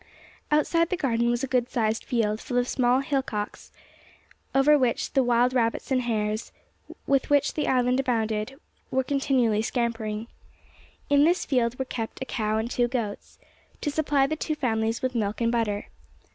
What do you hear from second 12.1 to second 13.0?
a cow and two